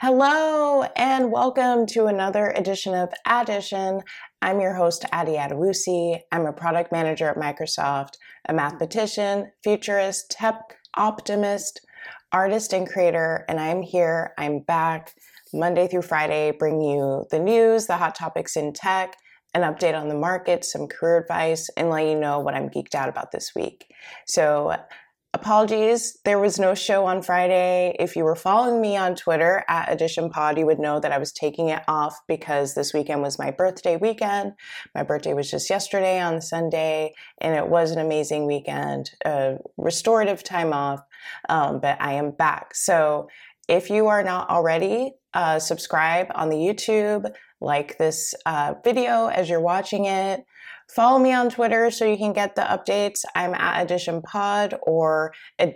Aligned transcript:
Hello, 0.00 0.84
and 0.94 1.32
welcome 1.32 1.84
to 1.86 2.06
another 2.06 2.50
edition 2.54 2.94
of 2.94 3.12
Addition. 3.26 4.02
I'm 4.40 4.60
your 4.60 4.74
host, 4.74 5.04
Addy 5.10 5.32
Adewusi. 5.32 6.20
I'm 6.30 6.46
a 6.46 6.52
product 6.52 6.92
manager 6.92 7.28
at 7.28 7.36
Microsoft, 7.36 8.12
a 8.48 8.54
mathematician, 8.54 9.50
futurist, 9.64 10.30
tech 10.30 10.76
optimist, 10.96 11.84
artist, 12.30 12.72
and 12.72 12.88
creator. 12.88 13.44
And 13.48 13.58
I'm 13.58 13.82
here, 13.82 14.34
I'm 14.38 14.60
back 14.60 15.14
Monday 15.52 15.88
through 15.88 16.02
Friday, 16.02 16.52
bringing 16.56 16.90
you 16.90 17.26
the 17.32 17.40
news, 17.40 17.88
the 17.88 17.96
hot 17.96 18.14
topics 18.14 18.54
in 18.54 18.74
tech, 18.74 19.16
an 19.52 19.62
update 19.62 20.00
on 20.00 20.06
the 20.06 20.14
market, 20.14 20.64
some 20.64 20.86
career 20.86 21.18
advice, 21.18 21.68
and 21.76 21.90
let 21.90 22.06
you 22.06 22.14
know 22.14 22.38
what 22.38 22.54
I'm 22.54 22.68
geeked 22.68 22.94
out 22.94 23.08
about 23.08 23.32
this 23.32 23.50
week. 23.56 23.92
So, 24.28 24.76
Apologies, 25.40 26.18
there 26.24 26.40
was 26.40 26.58
no 26.58 26.74
show 26.74 27.06
on 27.06 27.22
Friday. 27.22 27.94
If 28.00 28.16
you 28.16 28.24
were 28.24 28.34
following 28.34 28.80
me 28.80 28.96
on 28.96 29.14
Twitter 29.14 29.64
at 29.68 29.90
Addition 29.90 30.30
Pod, 30.30 30.58
you 30.58 30.66
would 30.66 30.80
know 30.80 30.98
that 30.98 31.12
I 31.12 31.18
was 31.18 31.30
taking 31.30 31.68
it 31.68 31.80
off 31.86 32.18
because 32.26 32.74
this 32.74 32.92
weekend 32.92 33.22
was 33.22 33.38
my 33.38 33.52
birthday 33.52 33.96
weekend. 33.96 34.54
My 34.96 35.04
birthday 35.04 35.34
was 35.34 35.48
just 35.48 35.70
yesterday 35.70 36.20
on 36.20 36.40
Sunday, 36.40 37.14
and 37.40 37.54
it 37.54 37.68
was 37.68 37.92
an 37.92 38.00
amazing 38.00 38.46
weekend, 38.46 39.12
a 39.24 39.58
restorative 39.76 40.42
time 40.42 40.72
off. 40.72 41.02
Um, 41.48 41.78
but 41.78 42.02
I 42.02 42.14
am 42.14 42.32
back. 42.32 42.74
So 42.74 43.28
if 43.68 43.90
you 43.90 44.08
are 44.08 44.24
not 44.24 44.50
already, 44.50 45.12
uh, 45.34 45.60
subscribe 45.60 46.26
on 46.34 46.48
the 46.48 46.56
YouTube, 46.56 47.32
like 47.60 47.96
this 47.98 48.34
uh, 48.44 48.74
video 48.82 49.28
as 49.28 49.48
you're 49.48 49.60
watching 49.60 50.06
it. 50.06 50.44
Follow 50.94 51.18
me 51.18 51.32
on 51.32 51.50
Twitter 51.50 51.90
so 51.90 52.04
you 52.04 52.16
can 52.16 52.32
get 52.32 52.54
the 52.54 52.62
updates. 52.62 53.24
I'm 53.34 53.54
at 53.54 53.82
Addition 53.82 54.22
Pod 54.22 54.78
or 54.82 55.34
at 55.58 55.74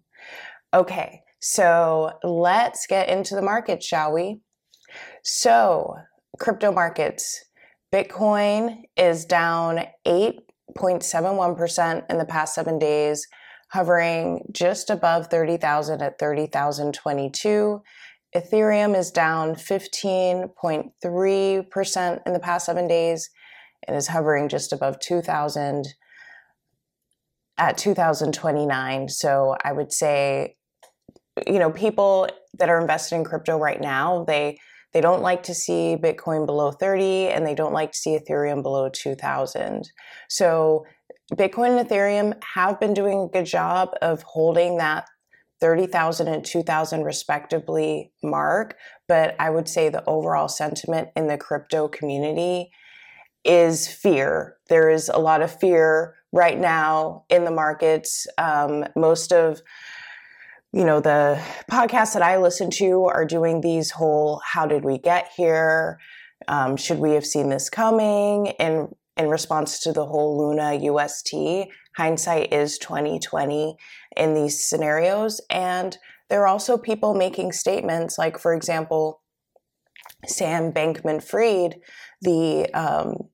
Okay, 0.75 1.21
so 1.41 2.13
let's 2.23 2.87
get 2.87 3.09
into 3.09 3.35
the 3.35 3.43
market, 3.43 3.83
shall 3.83 4.13
we? 4.13 4.41
So, 5.25 5.97
crypto 6.39 6.73
markets. 6.73 7.45
Bitcoin 7.93 8.83
is 8.97 9.25
down 9.25 9.85
8.71% 10.07 12.11
in 12.11 12.19
the 12.19 12.25
past 12.25 12.55
seven 12.55 12.79
days, 12.79 13.27
hovering 13.73 14.45
just 14.51 14.91
above 14.91 15.29
30,000 15.29 16.01
at 16.01 16.19
30,022. 16.19 17.83
Ethereum 18.35 18.97
is 18.97 19.11
down 19.11 19.55
15.3% 19.55 22.23
in 22.27 22.33
the 22.33 22.41
past 22.41 22.65
seven 22.65 22.89
days 22.89 23.29
and 23.87 23.95
is 23.95 24.09
hovering 24.09 24.49
just 24.49 24.73
above 24.73 24.99
2,000 25.01 25.85
at 27.59 27.77
2029. 27.77 29.11
So 29.11 29.55
I 29.63 29.73
would 29.73 29.93
say, 29.93 30.57
you 31.47 31.59
know, 31.59 31.71
people 31.71 32.27
that 32.59 32.71
are 32.71 32.81
invested 32.81 33.17
in 33.17 33.25
crypto 33.25 33.59
right 33.59 33.81
now, 33.81 34.25
they 34.25 34.59
they 34.93 35.01
don't 35.01 35.23
like 35.23 35.43
to 35.45 35.55
see 35.55 35.97
Bitcoin 36.01 36.47
below 36.47 36.71
30 36.71 37.29
and 37.29 37.47
they 37.47 37.55
don't 37.55 37.73
like 37.73 37.93
to 37.93 37.99
see 37.99 38.19
Ethereum 38.19 38.63
below 38.63 38.89
2000. 38.89 39.91
So 40.29 40.85
Bitcoin 41.35 41.79
and 41.79 41.89
Ethereum 41.89 42.43
have 42.55 42.79
been 42.79 42.95
doing 42.95 43.21
a 43.21 43.29
good 43.29 43.47
job 43.47 43.91
of 44.03 44.23
holding 44.23 44.77
that 44.79 45.07
30,000 45.61 46.29
and 46.29 46.45
2,000 46.45 47.05
respectively 47.05 48.13
mark. 48.23 48.77
But 49.09 49.37
I 49.39 49.49
would 49.51 49.69
say 49.69 49.89
the 49.89 50.05
overall 50.07 50.49
sentiment 50.49 51.09
in 51.17 51.29
the 51.29 51.39
crypto 51.39 51.89
community 51.89 52.71
is 53.45 53.89
fear. 53.89 54.57
There 54.69 54.91
is 54.91 55.09
a 55.09 55.19
lot 55.19 55.41
of 55.41 55.59
fear 55.59 56.17
right 56.33 56.59
now 56.59 57.25
in 57.29 57.45
the 57.45 57.51
markets. 57.51 58.27
Um, 58.39 58.87
most 58.97 59.33
of 59.33 59.63
you 60.73 60.85
know, 60.85 61.01
the 61.01 61.41
podcasts 61.71 62.15
that 62.15 62.23
I 62.23 62.39
listen 62.39 62.71
to 62.73 63.05
are 63.05 63.27
doing 63.27 63.61
these 63.61 63.91
whole 63.91 64.41
how 64.45 64.67
did 64.67 64.85
we 64.85 64.99
get 64.99 65.31
here? 65.37 66.01
Um, 66.49 66.77
should 66.77 66.99
we 66.99 67.13
have 67.13 67.27
seen 67.27 67.51
this 67.51 67.69
coming? 67.69 68.47
In 68.59 68.89
in 69.17 69.29
response 69.29 69.79
to 69.81 69.93
the 69.93 70.07
whole 70.07 70.39
Luna 70.39 70.75
UST, 70.75 71.69
hindsight 71.97 72.53
is 72.53 72.79
2020 72.79 73.77
in 74.17 74.35
these 74.35 74.65
scenarios. 74.65 75.41
And 75.51 75.99
there 76.31 76.41
are 76.41 76.49
also 76.49 76.79
people 76.79 77.13
making 77.13 77.53
statements 77.53 78.17
like, 78.17 78.39
for 78.39 78.55
example, 78.55 79.21
Sam 80.27 80.73
Bankman 80.73 81.23
Fried, 81.23 81.81
the 82.23 82.71
um, 82.73 83.29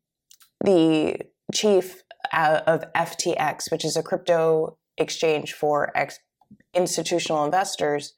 the 0.64 1.20
chief 1.54 2.02
uh, 2.32 2.62
of 2.66 2.84
FTX, 2.94 3.70
which 3.70 3.84
is 3.84 3.96
a 3.96 4.02
crypto 4.02 4.76
exchange 4.96 5.52
for 5.52 5.96
ex- 5.96 6.18
institutional 6.74 7.44
investors, 7.44 8.14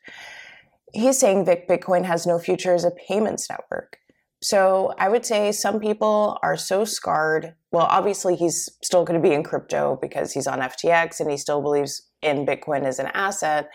he's 0.92 1.18
saying 1.18 1.44
Bitcoin 1.44 2.04
has 2.04 2.26
no 2.26 2.38
future 2.38 2.74
as 2.74 2.84
a 2.84 2.90
payments 2.90 3.48
network. 3.48 3.98
So 4.42 4.94
I 4.98 5.08
would 5.08 5.26
say 5.26 5.52
some 5.52 5.80
people 5.80 6.38
are 6.42 6.56
so 6.56 6.84
scarred. 6.84 7.54
Well, 7.72 7.86
obviously, 7.90 8.36
he's 8.36 8.70
still 8.82 9.04
going 9.04 9.20
to 9.20 9.28
be 9.28 9.34
in 9.34 9.42
crypto 9.42 9.98
because 10.00 10.32
he's 10.32 10.46
on 10.46 10.60
FTX 10.60 11.20
and 11.20 11.30
he 11.30 11.36
still 11.36 11.60
believes 11.60 12.08
in 12.22 12.46
Bitcoin 12.46 12.84
as 12.84 12.98
an 12.98 13.08
asset. 13.12 13.68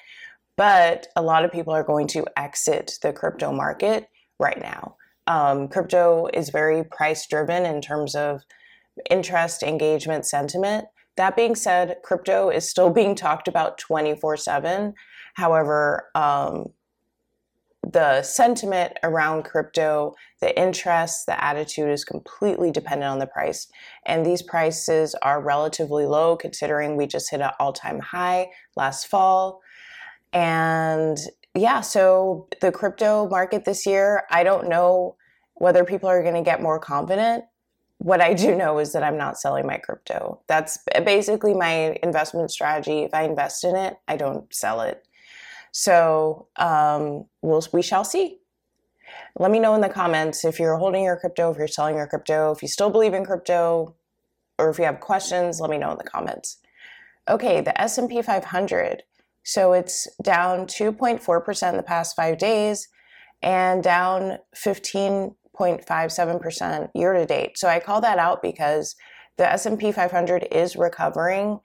But 0.57 1.07
a 1.15 1.21
lot 1.21 1.45
of 1.45 1.51
people 1.51 1.73
are 1.73 1.83
going 1.83 2.07
to 2.07 2.25
exit 2.35 2.93
the 3.01 3.13
crypto 3.13 3.51
market 3.51 4.09
right 4.39 4.59
now. 4.59 4.95
Um, 5.27 5.67
crypto 5.67 6.27
is 6.33 6.49
very 6.49 6.83
price 6.83 7.27
driven 7.27 7.65
in 7.65 7.81
terms 7.81 8.15
of 8.15 8.41
interest, 9.09 9.63
engagement, 9.63 10.25
sentiment. 10.25 10.85
That 11.17 11.35
being 11.35 11.55
said, 11.55 11.97
crypto 12.03 12.49
is 12.49 12.69
still 12.69 12.89
being 12.89 13.15
talked 13.15 13.47
about 13.47 13.77
24 13.77 14.37
7. 14.37 14.93
However, 15.35 16.09
um, 16.15 16.67
the 17.91 18.23
sentiment 18.23 18.93
around 19.03 19.43
crypto, 19.43 20.15
the 20.41 20.57
interest, 20.59 21.27
the 21.27 21.43
attitude 21.43 21.89
is 21.89 22.03
completely 22.03 22.71
dependent 22.71 23.11
on 23.11 23.19
the 23.19 23.27
price. 23.27 23.67
And 24.05 24.25
these 24.25 24.41
prices 24.41 25.15
are 25.21 25.41
relatively 25.41 26.05
low 26.05 26.35
considering 26.35 26.97
we 26.97 27.05
just 27.05 27.29
hit 27.29 27.41
an 27.41 27.51
all 27.59 27.73
time 27.73 27.99
high 27.99 28.49
last 28.75 29.07
fall. 29.07 29.61
And 30.33 31.17
yeah, 31.53 31.81
so 31.81 32.47
the 32.59 32.71
crypto 32.71 33.29
market 33.29 33.65
this 33.65 33.85
year, 33.85 34.23
I 34.29 34.43
don't 34.43 34.67
know 34.67 35.15
whether 35.53 35.85
people 35.85 36.09
are 36.09 36.21
going 36.21 36.35
to 36.35 36.41
get 36.41 36.61
more 36.61 36.79
confident 36.79 37.45
what 37.99 38.21
I 38.21 38.33
do 38.33 38.55
know 38.55 38.79
is 38.79 38.93
that 38.93 39.03
I'm 39.03 39.17
not 39.17 39.39
selling 39.39 39.65
my 39.65 39.77
crypto. 39.77 40.41
That's 40.47 40.77
basically 41.03 41.53
my 41.53 41.97
investment 42.03 42.51
strategy. 42.51 43.03
If 43.03 43.13
I 43.13 43.23
invest 43.23 43.63
in 43.63 43.75
it, 43.75 43.97
I 44.07 44.17
don't 44.17 44.53
sell 44.53 44.81
it. 44.81 45.07
So 45.71 46.47
um, 46.57 47.25
we'll, 47.41 47.65
we 47.73 47.81
shall 47.81 48.03
see. 48.03 48.39
Let 49.37 49.51
me 49.51 49.59
know 49.59 49.75
in 49.75 49.81
the 49.81 49.89
comments 49.89 50.45
if 50.45 50.59
you're 50.59 50.77
holding 50.77 51.03
your 51.03 51.17
crypto, 51.17 51.51
if 51.51 51.57
you're 51.57 51.67
selling 51.67 51.95
your 51.95 52.07
crypto, 52.07 52.51
if 52.51 52.61
you 52.61 52.67
still 52.67 52.89
believe 52.89 53.13
in 53.13 53.25
crypto, 53.25 53.95
or 54.57 54.69
if 54.69 54.77
you 54.77 54.85
have 54.85 54.99
questions. 54.99 55.59
Let 55.59 55.69
me 55.69 55.77
know 55.77 55.91
in 55.91 55.97
the 55.97 56.03
comments. 56.03 56.57
Okay, 57.29 57.61
the 57.61 57.79
S&P 57.79 58.21
500. 58.21 59.03
So 59.43 59.73
it's 59.73 60.07
down 60.23 60.65
2.4% 60.65 61.69
in 61.69 61.77
the 61.77 61.83
past 61.83 62.15
five 62.15 62.37
days 62.37 62.87
and 63.41 63.83
down 63.83 64.39
15 64.55 65.35
0.57% 65.57 66.89
year 66.93 67.13
to 67.13 67.25
date. 67.25 67.57
So 67.57 67.67
I 67.67 67.79
call 67.79 68.01
that 68.01 68.17
out 68.17 68.41
because 68.41 68.95
the 69.37 69.51
S&P 69.51 69.91
500 69.91 70.47
is 70.51 70.75
recovering 70.75 71.59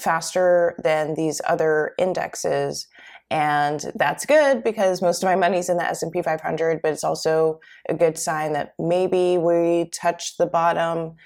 faster 0.00 0.74
than 0.82 1.14
these 1.14 1.40
other 1.46 1.92
indexes. 1.98 2.86
And 3.30 3.92
that's 3.94 4.24
good 4.24 4.64
because 4.64 5.02
most 5.02 5.22
of 5.22 5.26
my 5.26 5.36
money's 5.36 5.68
in 5.68 5.76
the 5.76 5.84
S&P 5.84 6.22
500 6.22 6.80
but 6.82 6.92
it's 6.92 7.04
also 7.04 7.60
a 7.88 7.94
good 7.94 8.16
sign 8.16 8.52
that 8.54 8.72
maybe 8.78 9.36
we 9.36 9.90
touched 9.92 10.38
the 10.38 10.46
bottom. 10.46 11.16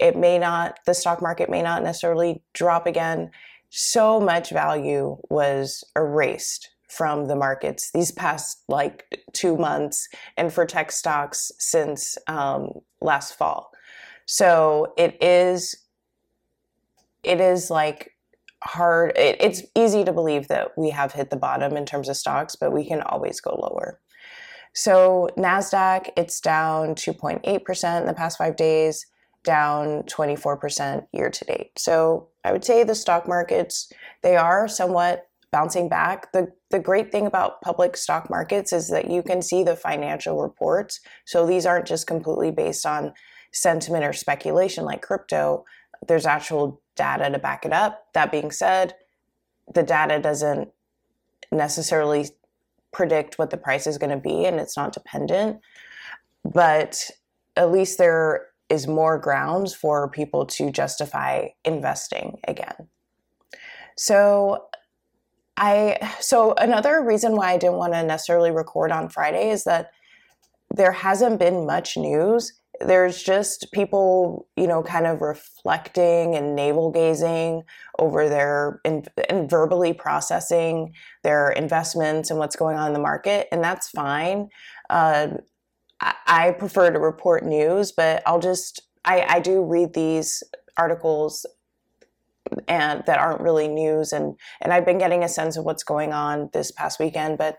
It 0.00 0.16
may 0.16 0.38
not 0.38 0.78
the 0.84 0.94
stock 0.94 1.22
market 1.22 1.48
may 1.48 1.62
not 1.62 1.82
necessarily 1.82 2.42
drop 2.52 2.86
again. 2.86 3.30
So 3.70 4.20
much 4.20 4.50
value 4.50 5.16
was 5.30 5.82
erased 5.96 6.75
from 6.88 7.26
the 7.26 7.36
markets 7.36 7.90
these 7.92 8.12
past 8.12 8.62
like 8.68 9.04
two 9.32 9.56
months 9.56 10.08
and 10.36 10.52
for 10.52 10.64
tech 10.64 10.92
stocks 10.92 11.50
since 11.58 12.16
um, 12.28 12.70
last 13.00 13.36
fall. 13.36 13.70
So 14.26 14.92
it 14.96 15.22
is, 15.22 15.76
it 17.22 17.40
is 17.40 17.70
like 17.70 18.12
hard. 18.62 19.12
It, 19.16 19.36
it's 19.40 19.62
easy 19.74 20.04
to 20.04 20.12
believe 20.12 20.48
that 20.48 20.76
we 20.76 20.90
have 20.90 21.12
hit 21.12 21.30
the 21.30 21.36
bottom 21.36 21.76
in 21.76 21.86
terms 21.86 22.08
of 22.08 22.16
stocks, 22.16 22.56
but 22.56 22.72
we 22.72 22.86
can 22.86 23.02
always 23.02 23.40
go 23.40 23.54
lower. 23.54 24.00
So 24.74 25.30
Nasdaq, 25.38 26.10
it's 26.16 26.40
down 26.40 26.94
2.8% 26.94 28.00
in 28.00 28.06
the 28.06 28.12
past 28.12 28.36
five 28.36 28.56
days, 28.56 29.06
down 29.42 30.02
24% 30.02 31.06
year 31.12 31.30
to 31.30 31.44
date. 31.46 31.70
So 31.78 32.28
I 32.44 32.52
would 32.52 32.64
say 32.64 32.84
the 32.84 32.94
stock 32.94 33.26
markets 33.26 33.90
they 34.22 34.36
are 34.36 34.68
somewhat 34.68 35.25
bouncing 35.52 35.88
back. 35.88 36.32
The 36.32 36.52
the 36.70 36.78
great 36.78 37.12
thing 37.12 37.26
about 37.26 37.60
public 37.62 37.96
stock 37.96 38.28
markets 38.28 38.72
is 38.72 38.88
that 38.88 39.10
you 39.10 39.22
can 39.22 39.42
see 39.42 39.62
the 39.62 39.76
financial 39.76 40.42
reports. 40.42 41.00
So 41.24 41.46
these 41.46 41.66
aren't 41.66 41.86
just 41.86 42.06
completely 42.06 42.50
based 42.50 42.84
on 42.84 43.12
sentiment 43.52 44.04
or 44.04 44.12
speculation 44.12 44.84
like 44.84 45.02
crypto. 45.02 45.64
There's 46.06 46.26
actual 46.26 46.80
data 46.96 47.30
to 47.30 47.38
back 47.38 47.64
it 47.64 47.72
up. 47.72 48.06
That 48.14 48.32
being 48.32 48.50
said, 48.50 48.94
the 49.72 49.82
data 49.82 50.20
doesn't 50.20 50.68
necessarily 51.52 52.28
predict 52.92 53.38
what 53.38 53.50
the 53.50 53.56
price 53.56 53.86
is 53.86 53.98
going 53.98 54.10
to 54.10 54.16
be 54.16 54.44
and 54.46 54.58
it's 54.58 54.76
not 54.76 54.92
dependent. 54.92 55.60
But 56.44 57.10
at 57.56 57.72
least 57.72 57.98
there 57.98 58.46
is 58.68 58.86
more 58.86 59.18
grounds 59.18 59.74
for 59.74 60.08
people 60.10 60.44
to 60.46 60.70
justify 60.70 61.48
investing 61.64 62.38
again. 62.48 62.88
So 63.96 64.66
I 65.56 66.14
so 66.20 66.54
another 66.54 67.02
reason 67.02 67.36
why 67.36 67.52
I 67.52 67.58
didn't 67.58 67.76
want 67.76 67.94
to 67.94 68.02
necessarily 68.02 68.50
record 68.50 68.92
on 68.92 69.08
Friday 69.08 69.50
is 69.50 69.64
that 69.64 69.90
there 70.74 70.92
hasn't 70.92 71.38
been 71.38 71.66
much 71.66 71.96
news. 71.96 72.52
There's 72.80 73.22
just 73.22 73.72
people, 73.72 74.48
you 74.56 74.66
know, 74.66 74.82
kind 74.82 75.06
of 75.06 75.22
reflecting 75.22 76.34
and 76.34 76.54
navel 76.54 76.90
gazing 76.90 77.62
over 77.98 78.28
their 78.28 78.80
and, 78.84 79.08
verbally 79.48 79.94
processing 79.94 80.92
their 81.22 81.50
investments 81.50 82.28
and 82.28 82.38
what's 82.38 82.56
going 82.56 82.76
on 82.76 82.88
in 82.88 82.92
the 82.92 82.98
market, 82.98 83.48
and 83.50 83.64
that's 83.64 83.88
fine. 83.88 84.48
Uh, 84.90 85.28
I, 86.00 86.14
I 86.26 86.50
prefer 86.50 86.90
to 86.90 86.98
report 86.98 87.44
news, 87.44 87.92
but 87.92 88.22
I'll 88.26 88.40
just 88.40 88.82
I, 89.06 89.24
I 89.26 89.40
do 89.40 89.64
read 89.64 89.94
these 89.94 90.42
articles 90.76 91.46
and 92.68 93.02
that 93.06 93.18
aren't 93.18 93.40
really 93.40 93.68
news 93.68 94.12
and 94.12 94.34
and 94.60 94.72
I've 94.72 94.86
been 94.86 94.98
getting 94.98 95.22
a 95.24 95.28
sense 95.28 95.56
of 95.56 95.64
what's 95.64 95.84
going 95.84 96.12
on 96.12 96.50
this 96.52 96.70
past 96.70 96.98
weekend 96.98 97.38
but 97.38 97.58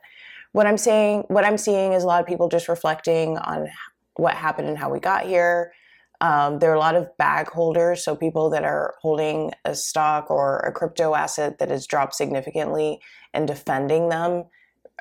what 0.51 0.65
I'm 0.65 0.77
saying 0.77 1.23
what 1.27 1.45
I'm 1.45 1.57
seeing 1.57 1.93
is 1.93 2.03
a 2.03 2.07
lot 2.07 2.21
of 2.21 2.27
people 2.27 2.49
just 2.49 2.67
reflecting 2.67 3.37
on 3.37 3.67
what 4.15 4.33
happened 4.33 4.67
and 4.67 4.77
how 4.77 4.89
we 4.89 4.99
got 4.99 5.25
here. 5.25 5.71
Um, 6.19 6.57
there 6.57 6.71
are 6.71 6.75
a 6.75 6.79
lot 6.79 6.95
of 6.95 7.15
bag 7.17 7.47
holders 7.47 8.03
so 8.03 8.15
people 8.15 8.49
that 8.49 8.63
are 8.63 8.95
holding 9.01 9.51
a 9.65 9.75
stock 9.75 10.31
or 10.31 10.57
a 10.59 10.71
crypto 10.71 11.13
asset 11.13 11.59
that 11.59 11.69
has 11.69 11.85
dropped 11.85 12.15
significantly 12.15 12.99
and 13.35 13.47
defending 13.47 14.09
them 14.09 14.45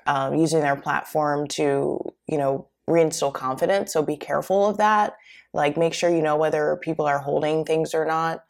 um, 0.06 0.34
using 0.34 0.60
their 0.60 0.76
platform 0.76 1.46
to 1.48 1.98
you 2.28 2.38
know 2.38 2.68
reinstill 2.88 3.32
confidence. 3.32 3.92
So 3.92 4.02
be 4.02 4.16
careful 4.16 4.68
of 4.68 4.76
that. 4.76 5.16
Like 5.52 5.76
make 5.76 5.94
sure 5.94 6.10
you 6.10 6.22
know 6.22 6.36
whether 6.36 6.78
people 6.82 7.06
are 7.06 7.18
holding 7.18 7.64
things 7.64 7.94
or 7.94 8.04
not 8.04 8.44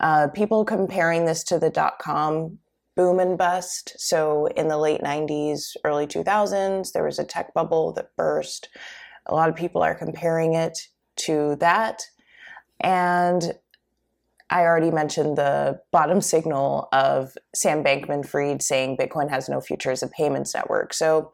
uh, 0.00 0.28
people 0.28 0.64
comparing 0.64 1.26
this 1.26 1.44
to 1.44 1.58
the 1.58 1.70
dot 1.70 1.98
com 2.00 2.58
boom 2.96 3.20
and 3.20 3.38
bust. 3.38 3.94
So 3.96 4.46
in 4.56 4.68
the 4.68 4.76
late 4.76 5.00
90s, 5.00 5.76
early 5.84 6.06
2000s, 6.06 6.92
there 6.92 7.04
was 7.04 7.18
a 7.18 7.24
tech 7.24 7.54
bubble 7.54 7.92
that 7.94 8.14
burst. 8.16 8.68
A 9.26 9.34
lot 9.34 9.48
of 9.48 9.56
people 9.56 9.82
are 9.82 9.94
comparing 9.94 10.54
it 10.54 10.78
to 11.16 11.56
that. 11.60 12.02
And 12.80 13.52
I 14.50 14.62
already 14.62 14.90
mentioned 14.90 15.38
the 15.38 15.80
bottom 15.92 16.20
signal 16.32 16.88
of 16.92 17.36
Sam 17.54 17.84
Bankman 17.84 18.26
Fried 18.26 18.62
saying 18.62 18.96
Bitcoin 18.96 19.30
has 19.30 19.48
no 19.48 19.60
future 19.60 19.92
as 19.92 20.02
a 20.02 20.08
payments 20.08 20.54
network. 20.54 20.92
So 20.92 21.32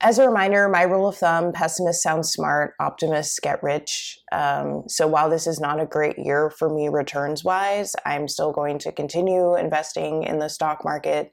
as 0.00 0.18
a 0.18 0.28
reminder, 0.28 0.68
my 0.68 0.82
rule 0.82 1.08
of 1.08 1.16
thumb 1.16 1.52
pessimists 1.52 2.02
sound 2.02 2.24
smart, 2.24 2.74
optimists 2.78 3.40
get 3.40 3.62
rich. 3.62 4.18
Um, 4.30 4.84
so 4.86 5.08
while 5.08 5.28
this 5.28 5.46
is 5.46 5.58
not 5.58 5.80
a 5.80 5.86
great 5.86 6.18
year 6.18 6.50
for 6.50 6.72
me 6.72 6.88
returns 6.88 7.42
wise, 7.42 7.96
I'm 8.06 8.28
still 8.28 8.52
going 8.52 8.78
to 8.80 8.92
continue 8.92 9.56
investing 9.56 10.22
in 10.22 10.38
the 10.38 10.48
stock 10.48 10.84
market. 10.84 11.32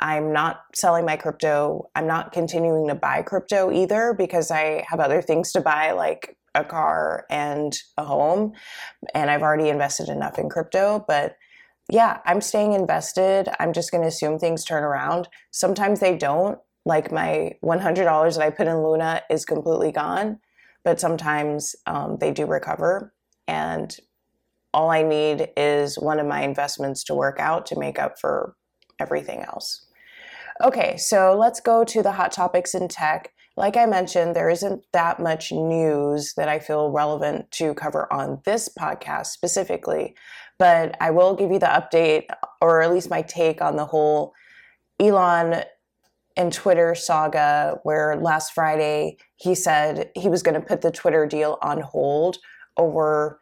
I'm 0.00 0.32
not 0.32 0.62
selling 0.74 1.04
my 1.04 1.16
crypto. 1.16 1.90
I'm 1.94 2.08
not 2.08 2.32
continuing 2.32 2.88
to 2.88 2.96
buy 2.96 3.22
crypto 3.22 3.70
either 3.70 4.14
because 4.18 4.50
I 4.50 4.84
have 4.88 4.98
other 4.98 5.22
things 5.22 5.52
to 5.52 5.60
buy, 5.60 5.92
like 5.92 6.36
a 6.56 6.64
car 6.64 7.24
and 7.30 7.72
a 7.96 8.04
home. 8.04 8.52
And 9.14 9.30
I've 9.30 9.42
already 9.42 9.68
invested 9.68 10.08
enough 10.08 10.40
in 10.40 10.48
crypto. 10.48 11.04
But 11.06 11.36
yeah, 11.88 12.18
I'm 12.26 12.40
staying 12.40 12.72
invested. 12.72 13.48
I'm 13.60 13.72
just 13.72 13.92
going 13.92 14.02
to 14.02 14.08
assume 14.08 14.40
things 14.40 14.64
turn 14.64 14.82
around. 14.82 15.28
Sometimes 15.52 16.00
they 16.00 16.16
don't 16.16 16.58
like 16.84 17.12
my 17.12 17.52
$100 17.64 18.36
that 18.36 18.42
I 18.42 18.50
put 18.50 18.66
in 18.66 18.82
Luna 18.82 19.22
is 19.30 19.44
completely 19.44 19.92
gone, 19.92 20.40
but 20.84 21.00
sometimes 21.00 21.76
um, 21.86 22.18
they 22.18 22.32
do 22.32 22.46
recover. 22.46 23.12
And 23.46 23.96
all 24.74 24.90
I 24.90 25.02
need 25.02 25.50
is 25.56 25.98
one 25.98 26.18
of 26.18 26.26
my 26.26 26.42
investments 26.42 27.04
to 27.04 27.14
work 27.14 27.38
out 27.38 27.66
to 27.66 27.78
make 27.78 27.98
up 27.98 28.18
for 28.18 28.56
everything 28.98 29.40
else. 29.40 29.86
Okay, 30.62 30.96
so 30.96 31.36
let's 31.38 31.60
go 31.60 31.84
to 31.84 32.02
the 32.02 32.12
hot 32.12 32.32
topics 32.32 32.74
in 32.74 32.88
tech. 32.88 33.32
Like 33.56 33.76
I 33.76 33.86
mentioned, 33.86 34.34
there 34.34 34.50
isn't 34.50 34.84
that 34.92 35.20
much 35.20 35.52
news 35.52 36.34
that 36.36 36.48
I 36.48 36.58
feel 36.58 36.90
relevant 36.90 37.50
to 37.52 37.74
cover 37.74 38.10
on 38.12 38.40
this 38.44 38.68
podcast 38.68 39.26
specifically, 39.26 40.14
but 40.58 40.96
I 41.00 41.10
will 41.10 41.34
give 41.34 41.50
you 41.50 41.58
the 41.58 41.66
update 41.66 42.26
or 42.60 42.80
at 42.82 42.92
least 42.92 43.10
my 43.10 43.22
take 43.22 43.60
on 43.60 43.76
the 43.76 43.84
whole 43.84 44.32
Elon 45.00 45.64
and 46.36 46.52
Twitter 46.52 46.94
saga 46.94 47.78
where 47.82 48.16
last 48.16 48.52
Friday 48.52 49.16
he 49.36 49.54
said 49.54 50.10
he 50.14 50.28
was 50.28 50.42
going 50.42 50.54
to 50.54 50.66
put 50.66 50.80
the 50.80 50.90
Twitter 50.90 51.26
deal 51.26 51.58
on 51.62 51.80
hold 51.80 52.38
over, 52.76 53.40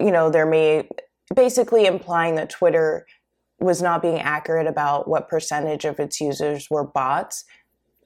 you 0.00 0.10
know, 0.10 0.30
there 0.30 0.46
may 0.46 0.88
basically 1.34 1.86
implying 1.86 2.34
that 2.34 2.50
Twitter 2.50 3.06
was 3.60 3.80
not 3.80 4.02
being 4.02 4.18
accurate 4.18 4.66
about 4.66 5.08
what 5.08 5.28
percentage 5.28 5.84
of 5.84 6.00
its 6.00 6.20
users 6.20 6.68
were 6.70 6.84
bots, 6.84 7.44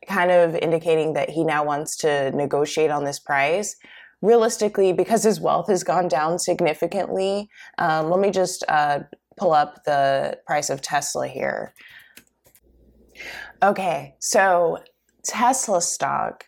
kind 0.07 0.31
of 0.31 0.55
indicating 0.57 1.15
that 1.15 1.31
he 1.31 1.43
now 1.43 1.65
wants 1.65 1.97
to 1.97 2.31
negotiate 2.33 2.91
on 2.91 3.05
this 3.05 3.19
price. 3.19 3.77
Realistically, 4.23 4.93
because 4.93 5.23
his 5.25 5.41
wealth 5.41 5.69
has 5.69 5.85
gone 5.85 6.09
down 6.09 6.39
significantly, 6.39 7.49
um, 7.79 8.11
let 8.11 8.21
me 8.21 8.31
just 8.31 8.65
uh, 8.69 9.01
pull 9.37 9.53
up 9.53 9.85
the 9.85 10.39
price 10.47 10.71
of 10.71 10.81
Tesla 10.81 11.29
here. 11.29 11.75
Okay, 13.63 14.17
so 14.19 14.83
Tesla 15.25 15.81
stock 15.81 16.45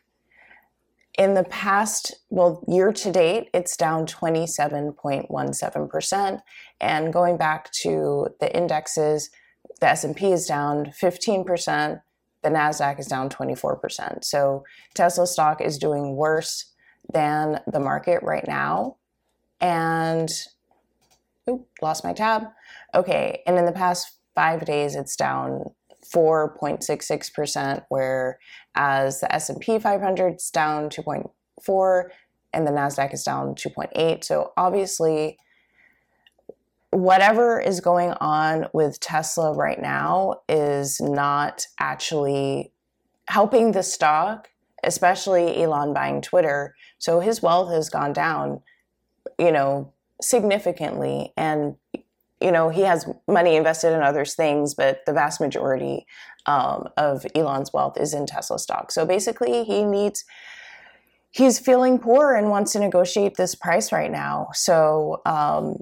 in 1.17 1.33
the 1.35 1.45
past, 1.45 2.17
well, 2.31 2.63
year 2.69 2.93
to 2.93 3.11
date, 3.11 3.49
it's 3.53 3.77
down 3.77 4.07
27.17%. 4.07 6.41
And 6.81 7.13
going 7.13 7.37
back 7.37 7.73
to 7.73 8.29
the 8.41 8.57
indexes, 8.57 9.31
the 9.81 9.89
S&P 9.89 10.33
is 10.33 10.47
down 10.47 10.87
15%, 10.87 12.01
the 12.43 12.51
Nasdaq 12.51 13.01
is 13.01 13.07
down 13.07 13.29
24%. 13.31 14.25
So 14.25 14.63
Tesla 14.95 15.27
stock 15.27 15.61
is 15.61 15.77
doing 15.77 16.15
worse 16.15 16.67
than 17.13 17.59
the 17.67 17.81
market 17.81 18.23
right 18.23 18.47
now. 18.47 18.99
And 19.61 20.31
oop, 21.51 21.67
lost 21.83 22.05
my 22.05 22.13
tab. 22.13 22.45
Okay, 22.95 23.43
and 23.45 23.59
in 23.59 23.67
the 23.67 23.73
past 23.73 24.21
5 24.37 24.65
days 24.65 24.95
it's 24.95 25.17
down 25.17 25.75
4.66%, 26.15 27.85
whereas 27.89 29.21
the 29.21 29.35
S&P 29.35 29.79
500 29.79 30.35
is 30.37 30.51
down 30.51 30.89
2.4 30.89 32.05
and 32.53 32.67
the 32.67 32.71
Nasdaq 32.71 33.13
is 33.13 33.25
down 33.25 33.55
2.8. 33.55 34.25
So 34.25 34.53
obviously 34.57 35.39
whatever 36.91 37.61
is 37.61 37.81
going 37.81 38.13
on 38.21 38.67
with 38.73 38.99
Tesla 39.01 39.53
right 39.55 39.81
now 39.81 40.41
is 40.49 41.01
not 41.01 41.67
actually 41.79 42.73
helping 43.29 43.73
the 43.73 43.83
stock, 43.83 44.49
especially 44.83 45.63
Elon 45.63 45.93
buying 45.93 46.23
Twitter. 46.23 46.75
So 46.99 47.21
his 47.21 47.43
wealth 47.43 47.71
has 47.71 47.91
gone 47.91 48.15
down, 48.15 48.63
you 49.39 49.53
know, 49.53 49.93
significantly 50.23 51.33
and 51.37 51.77
you 52.41 52.53
know, 52.53 52.69
he 52.69 52.83
has 52.83 53.05
money 53.27 53.57
invested 53.57 53.93
in 53.93 54.03
other 54.03 54.25
things, 54.25 54.75
but 54.75 55.01
the 55.07 55.13
vast 55.13 55.41
majority 55.41 56.07
um, 56.47 56.89
of 56.97 57.27
Elon's 57.35 57.73
wealth 57.73 57.99
is 58.01 58.15
in 58.15 58.27
Tesla 58.27 58.59
stock. 58.59 58.93
So 58.93 59.05
basically, 59.05 59.65
he 59.65 59.85
needs, 59.85 60.25
he's 61.31 61.59
feeling 61.59 61.99
poor 61.99 62.35
and 62.35 62.49
wants 62.49 62.73
to 62.73 62.79
negotiate 62.79 63.37
this 63.37 63.55
price 63.55 63.91
right 63.93 64.11
now. 64.11 64.49
So 64.53 65.21
um, 65.27 65.79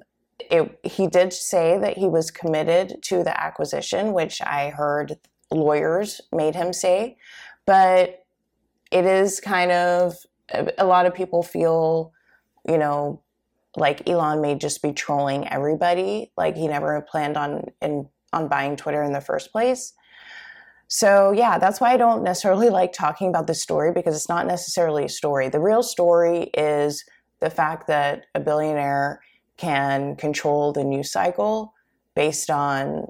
it, 0.50 0.78
he 0.82 1.06
did 1.06 1.32
say 1.32 1.78
that 1.78 1.98
he 1.98 2.06
was 2.06 2.30
committed 2.30 3.02
to 3.02 3.22
the 3.22 3.38
acquisition, 3.38 4.12
which 4.12 4.40
I 4.40 4.70
heard 4.70 5.16
lawyers 5.50 6.20
made 6.32 6.54
him 6.54 6.72
say. 6.72 7.18
But 7.66 8.24
it 8.90 9.04
is 9.04 9.40
kind 9.40 9.72
of, 9.72 10.14
a 10.78 10.86
lot 10.86 11.06
of 11.06 11.14
people 11.14 11.42
feel, 11.42 12.12
you 12.68 12.78
know, 12.78 13.20
like 13.76 14.08
Elon 14.08 14.40
may 14.40 14.54
just 14.54 14.82
be 14.82 14.92
trolling 14.92 15.46
everybody. 15.48 16.32
Like 16.36 16.56
he 16.56 16.66
never 16.66 17.06
planned 17.10 17.36
on 17.36 17.64
in, 17.80 18.08
on 18.32 18.48
buying 18.48 18.76
Twitter 18.76 19.02
in 19.02 19.12
the 19.12 19.20
first 19.20 19.52
place. 19.52 19.92
So 20.88 21.32
yeah, 21.32 21.58
that's 21.58 21.80
why 21.80 21.92
I 21.92 21.96
don't 21.96 22.22
necessarily 22.22 22.68
like 22.80 22.92
talking 22.92 23.28
about 23.28 23.46
this 23.46 23.62
story 23.62 23.92
because 23.92 24.14
it's 24.14 24.28
not 24.28 24.46
necessarily 24.46 25.04
a 25.04 25.08
story. 25.08 25.48
The 25.48 25.60
real 25.60 25.82
story 25.82 26.50
is 26.54 27.04
the 27.40 27.50
fact 27.50 27.86
that 27.88 28.24
a 28.34 28.40
billionaire 28.40 29.20
can 29.56 30.16
control 30.16 30.72
the 30.72 30.84
news 30.84 31.10
cycle 31.10 31.72
based 32.14 32.50
on 32.50 33.06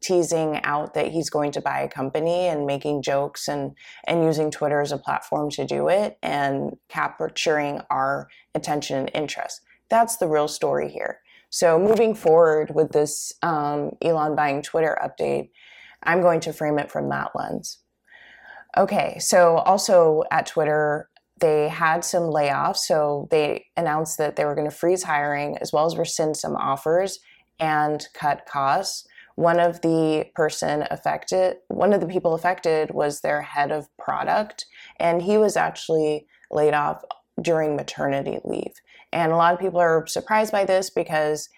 teasing 0.00 0.60
out 0.64 0.94
that 0.94 1.12
he's 1.12 1.30
going 1.30 1.52
to 1.52 1.60
buy 1.60 1.80
a 1.80 1.88
company 1.88 2.46
and 2.46 2.66
making 2.66 3.02
jokes 3.02 3.48
and 3.48 3.74
and 4.06 4.22
using 4.24 4.50
Twitter 4.50 4.80
as 4.80 4.92
a 4.92 4.98
platform 4.98 5.50
to 5.50 5.66
do 5.66 5.88
it 5.88 6.18
and 6.22 6.76
capturing 6.88 7.80
our 7.90 8.28
attention 8.54 8.98
and 8.98 9.10
interest. 9.14 9.60
That's 9.88 10.16
the 10.16 10.28
real 10.28 10.48
story 10.48 10.90
here. 10.90 11.20
So 11.50 11.78
moving 11.78 12.14
forward 12.14 12.74
with 12.74 12.92
this 12.92 13.32
um, 13.42 13.92
Elon 14.02 14.36
buying 14.36 14.62
Twitter 14.62 14.98
update, 15.02 15.48
I'm 16.02 16.20
going 16.20 16.40
to 16.40 16.52
frame 16.52 16.78
it 16.78 16.90
from 16.90 17.08
that 17.08 17.30
lens. 17.34 17.78
Okay, 18.76 19.16
so 19.18 19.56
also 19.58 20.24
at 20.30 20.46
Twitter, 20.46 21.08
they 21.40 21.68
had 21.68 22.04
some 22.04 22.24
layoffs. 22.24 22.78
So 22.78 23.28
they 23.30 23.66
announced 23.76 24.18
that 24.18 24.36
they 24.36 24.44
were 24.44 24.54
going 24.54 24.68
to 24.68 24.76
freeze 24.76 25.02
hiring 25.02 25.56
as 25.58 25.72
well 25.72 25.86
as 25.86 25.96
rescind 25.96 26.36
some 26.36 26.54
offers 26.54 27.20
and 27.58 28.06
cut 28.14 28.46
costs. 28.46 29.06
One 29.38 29.60
of 29.60 29.82
the 29.82 30.26
person 30.34 30.84
affected, 30.90 31.58
one 31.68 31.92
of 31.92 32.00
the 32.00 32.08
people 32.08 32.34
affected 32.34 32.90
was 32.90 33.20
their 33.20 33.40
head 33.40 33.70
of 33.70 33.86
product, 33.96 34.66
and 34.98 35.22
he 35.22 35.38
was 35.38 35.56
actually 35.56 36.26
laid 36.50 36.74
off 36.74 37.04
during 37.40 37.76
maternity 37.76 38.40
leave. 38.42 38.74
And 39.12 39.30
a 39.30 39.36
lot 39.36 39.54
of 39.54 39.60
people 39.60 39.78
are 39.78 40.04
surprised 40.08 40.50
by 40.50 40.64
this 40.64 40.90
because 40.90 41.48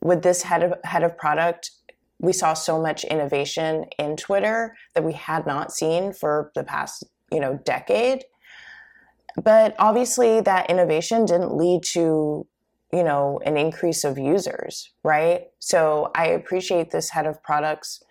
with 0.00 0.22
this 0.22 0.44
head 0.44 0.62
of 0.62 0.78
head 0.84 1.02
of 1.02 1.18
product, 1.18 1.72
we 2.18 2.32
saw 2.32 2.54
so 2.54 2.80
much 2.80 3.04
innovation 3.04 3.84
in 3.98 4.16
Twitter 4.16 4.74
that 4.94 5.04
we 5.04 5.12
had 5.12 5.46
not 5.46 5.72
seen 5.72 6.14
for 6.14 6.50
the 6.54 6.64
past, 6.64 7.04
you 7.30 7.38
know, 7.38 7.60
decade. 7.64 8.24
But 9.44 9.74
obviously 9.78 10.40
that 10.40 10.70
innovation 10.70 11.26
didn't 11.26 11.54
lead 11.54 11.82
to, 11.92 12.46
you 12.92 13.02
know, 13.02 13.40
an 13.44 13.56
increase 13.56 14.04
of 14.04 14.18
users, 14.18 14.92
right? 15.02 15.42
So 15.58 16.10
I 16.14 16.28
appreciate 16.28 16.90
this 16.90 17.10
head 17.10 17.26
of 17.26 17.42
products 17.42 18.02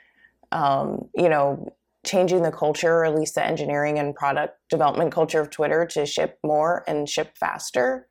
um, 0.51 1.10
you 1.15 1.29
know, 1.29 1.75
changing 2.05 2.44
the 2.44 2.51
culture, 2.51 2.94
or 2.94 3.05
at 3.05 3.15
least 3.15 3.36
the 3.36 3.46
engineering 3.46 4.00
and 4.00 4.15
product 4.15 4.58
development 4.70 5.12
culture 5.12 5.41
of 5.41 5.50
Twitter 5.50 5.86
to 5.88 6.05
ship 6.05 6.39
more 6.44 6.84
and 6.88 7.10
ship 7.10 7.38
faster. 7.38 8.08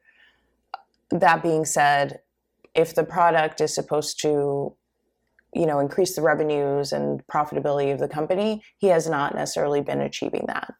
That 1.10 1.42
being 1.42 1.64
said, 1.64 2.20
if 2.74 2.94
the 2.94 3.04
product 3.04 3.60
is 3.60 3.74
supposed 3.74 4.20
to 4.22 4.76
you 5.54 5.66
know 5.66 5.78
increase 5.78 6.16
the 6.16 6.22
revenues 6.22 6.92
and 6.92 7.24
profitability 7.28 7.92
of 7.92 8.00
the 8.00 8.08
company 8.08 8.60
he 8.78 8.88
has 8.88 9.08
not 9.08 9.36
necessarily 9.36 9.80
been 9.80 10.00
achieving 10.00 10.44
that 10.48 10.74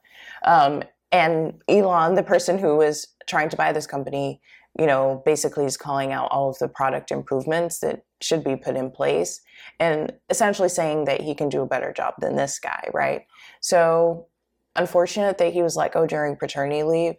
um, 0.45 0.83
and 1.13 1.63
elon 1.69 2.17
the 2.17 2.25
person 2.25 2.59
who 2.59 2.77
was 2.77 3.07
trying 3.29 3.49
to 3.49 3.57
buy 3.57 3.73
this 3.73 3.87
company 3.87 4.41
you 4.79 4.87
know 4.87 5.23
basically 5.25 5.65
is 5.65 5.77
calling 5.77 6.13
out 6.13 6.31
all 6.31 6.51
of 6.51 6.59
the 6.59 6.69
product 6.69 7.11
improvements 7.11 7.79
that 7.81 8.05
should 8.21 8.43
be 8.43 8.57
put 8.57 8.77
in 8.77 8.91
place 8.91 9.41
and 9.79 10.13
essentially 10.31 10.69
saying 10.69 11.05
that 11.05 11.21
he 11.21 11.35
can 11.35 11.49
do 11.49 11.63
a 11.63 11.67
better 11.67 11.93
job 11.93 12.15
than 12.19 12.37
this 12.37 12.59
guy 12.59 12.89
right 12.93 13.27
so 13.61 14.27
unfortunate 14.77 15.39
that 15.39 15.53
he 15.53 15.63
was 15.63 15.77
let 15.77 15.93
go 15.93 16.07
during 16.07 16.37
paternity 16.37 16.83
leave 16.83 17.15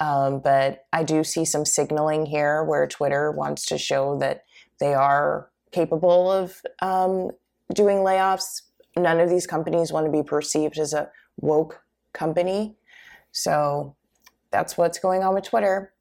um, 0.00 0.40
but 0.40 0.86
i 0.92 1.02
do 1.02 1.22
see 1.24 1.44
some 1.44 1.64
signaling 1.64 2.26
here 2.26 2.64
where 2.64 2.86
twitter 2.86 3.30
wants 3.30 3.66
to 3.66 3.78
show 3.78 4.18
that 4.18 4.44
they 4.80 4.94
are 4.94 5.48
capable 5.72 6.30
of 6.30 6.60
um, 6.80 7.30
doing 7.74 7.98
layoffs. 7.98 8.62
None 8.96 9.20
of 9.20 9.28
these 9.28 9.46
companies 9.46 9.90
want 9.92 10.06
to 10.06 10.12
be 10.12 10.22
perceived 10.22 10.78
as 10.78 10.92
a 10.92 11.10
woke 11.38 11.82
company. 12.12 12.76
So 13.32 13.96
that's 14.50 14.76
what's 14.76 14.98
going 14.98 15.22
on 15.22 15.34
with 15.34 15.44
Twitter. 15.44 15.92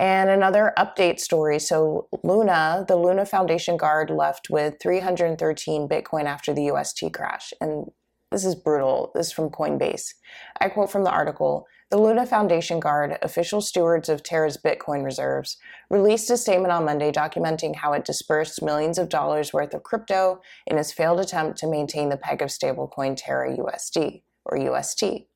And 0.00 0.30
another 0.30 0.72
update 0.78 1.20
story. 1.20 1.58
So, 1.58 2.08
Luna, 2.24 2.86
the 2.88 2.96
Luna 2.96 3.26
Foundation 3.26 3.76
Guard, 3.76 4.08
left 4.08 4.48
with 4.48 4.76
313 4.80 5.86
Bitcoin 5.86 6.24
after 6.24 6.54
the 6.54 6.70
UST 6.70 7.12
crash. 7.12 7.52
And 7.60 7.84
this 8.32 8.46
is 8.46 8.54
brutal. 8.54 9.12
This 9.14 9.26
is 9.26 9.32
from 9.32 9.50
Coinbase. 9.50 10.14
I 10.58 10.70
quote 10.70 10.90
from 10.90 11.04
the 11.04 11.10
article 11.10 11.66
the 11.90 12.00
Luna 12.00 12.24
Foundation 12.24 12.80
Guard, 12.80 13.18
official 13.20 13.60
stewards 13.60 14.08
of 14.08 14.22
Terra's 14.22 14.56
Bitcoin 14.56 15.04
reserves, 15.04 15.58
released 15.90 16.30
a 16.30 16.36
statement 16.38 16.72
on 16.72 16.84
Monday 16.84 17.10
documenting 17.12 17.74
how 17.74 17.92
it 17.92 18.04
dispersed 18.04 18.62
millions 18.62 18.96
of 18.96 19.08
dollars 19.10 19.52
worth 19.52 19.74
of 19.74 19.82
crypto 19.82 20.40
in 20.66 20.78
its 20.78 20.92
failed 20.92 21.20
attempt 21.20 21.58
to 21.58 21.66
maintain 21.66 22.08
the 22.08 22.16
peg 22.16 22.40
of 22.40 22.48
stablecoin 22.48 23.16
Terra 23.18 23.54
USD, 23.54 24.22
or 24.46 24.56
UST. 24.56 25.29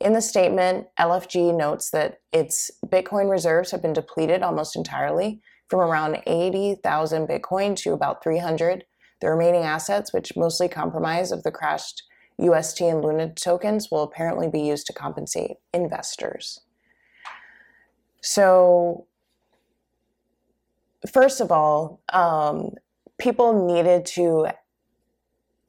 In 0.00 0.12
the 0.12 0.20
statement, 0.20 0.88
LFG 0.98 1.56
notes 1.56 1.90
that 1.90 2.20
its 2.32 2.70
Bitcoin 2.86 3.30
reserves 3.30 3.70
have 3.70 3.82
been 3.82 3.92
depleted 3.92 4.42
almost 4.42 4.76
entirely 4.76 5.40
from 5.68 5.80
around 5.80 6.22
80,000 6.26 7.26
Bitcoin 7.26 7.76
to 7.76 7.92
about 7.92 8.22
300. 8.22 8.84
The 9.20 9.30
remaining 9.30 9.62
assets, 9.62 10.12
which 10.12 10.36
mostly 10.36 10.68
comprise 10.68 11.30
of 11.30 11.44
the 11.44 11.52
crashed 11.52 12.02
UST 12.38 12.80
and 12.80 13.02
Luna 13.02 13.32
tokens 13.32 13.90
will 13.90 14.02
apparently 14.02 14.48
be 14.48 14.60
used 14.60 14.86
to 14.88 14.92
compensate 14.92 15.52
investors. 15.72 16.60
So, 18.20 19.06
first 21.10 21.40
of 21.40 21.52
all, 21.52 22.00
um, 22.12 22.72
people 23.18 23.66
needed 23.66 24.06
to 24.06 24.48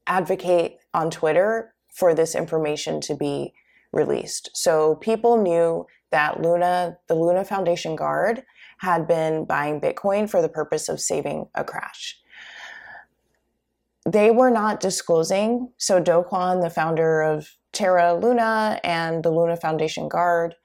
advocate 0.08 0.78
on 0.94 1.10
Twitter 1.10 1.74
for 1.90 2.14
this 2.14 2.36
information 2.36 3.00
to 3.02 3.16
be 3.16 3.54
released. 3.94 4.50
So, 4.54 4.96
people 4.96 5.42
knew 5.42 5.86
that 6.12 6.42
Luna, 6.42 6.98
the 7.08 7.16
Luna 7.16 7.46
Foundation 7.46 7.96
Guard, 7.96 8.44
had 8.80 9.08
been 9.08 9.46
buying 9.46 9.80
Bitcoin 9.80 10.30
for 10.30 10.42
the 10.42 10.50
purpose 10.50 10.90
of 10.90 11.00
saving 11.00 11.48
a 11.56 11.64
crash 11.64 12.18
they 14.06 14.32
were 14.32 14.50
not 14.50 14.80
disclosing. 14.80 15.72
So 15.78 16.00
Do 16.00 16.26
Kwon, 16.30 16.62
the 16.62 16.70
founder 16.70 17.22
of 17.22 17.50
Terra 17.72 18.14
Luna 18.14 18.80
and 18.84 19.24
the 19.24 19.32
Luna 19.32 19.58
Foundation 19.58 20.10
Guard, 20.10 20.56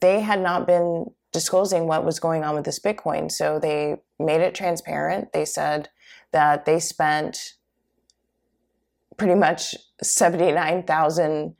they 0.00 0.20
had 0.20 0.40
not 0.40 0.66
been 0.66 1.06
disclosing 1.32 1.86
what 1.86 2.04
was 2.04 2.20
going 2.20 2.44
on 2.44 2.54
with 2.54 2.64
this 2.64 2.80
Bitcoin. 2.80 3.30
So 3.30 3.58
they 3.58 3.96
made 4.18 4.40
it 4.40 4.54
transparent. 4.54 5.32
They 5.32 5.44
said 5.44 5.88
that 6.32 6.64
they 6.64 6.78
spent 6.78 7.54
pretty 9.16 9.34
much 9.34 9.74
79,000 10.02 11.54